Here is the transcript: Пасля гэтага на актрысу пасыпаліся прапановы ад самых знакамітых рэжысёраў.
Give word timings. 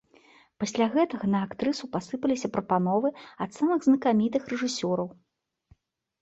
Пасля 0.61 0.85
гэтага 0.93 1.25
на 1.33 1.41
актрысу 1.47 1.89
пасыпаліся 1.95 2.47
прапановы 2.55 3.13
ад 3.47 3.51
самых 3.59 3.79
знакамітых 3.89 4.43
рэжысёраў. 4.55 5.07